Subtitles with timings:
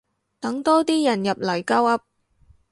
[0.39, 2.01] 等多啲人入嚟鳩噏